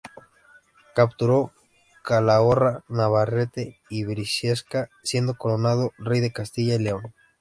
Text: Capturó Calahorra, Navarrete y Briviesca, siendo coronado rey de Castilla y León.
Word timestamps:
Capturó 0.95 1.51
Calahorra, 2.03 2.83
Navarrete 2.89 3.77
y 3.87 4.03
Briviesca, 4.03 4.89
siendo 5.03 5.35
coronado 5.37 5.91
rey 5.99 6.21
de 6.21 6.33
Castilla 6.33 6.73
y 6.73 6.79
León. 6.79 7.13